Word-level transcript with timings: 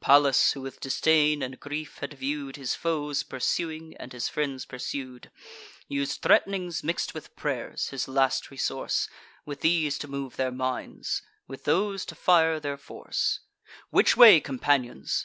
Pallas, 0.00 0.52
who 0.52 0.60
with 0.60 0.78
disdain 0.78 1.42
and 1.42 1.58
grief 1.58 1.98
had 1.98 2.14
view'd 2.14 2.54
His 2.54 2.76
foes 2.76 3.24
pursuing, 3.24 3.96
and 3.96 4.12
his 4.12 4.28
friends 4.28 4.64
pursued, 4.64 5.32
Us'd 5.90 6.22
threat'nings 6.22 6.84
mix'd 6.84 7.12
with 7.12 7.34
pray'rs, 7.34 7.88
his 7.88 8.06
last 8.06 8.52
resource, 8.52 9.08
With 9.44 9.62
these 9.62 9.98
to 9.98 10.06
move 10.06 10.36
their 10.36 10.52
minds, 10.52 11.22
with 11.48 11.64
those 11.64 12.04
to 12.04 12.14
fire 12.14 12.60
their 12.60 12.76
force 12.76 13.40
"Which 13.90 14.16
way, 14.16 14.38
companions? 14.38 15.18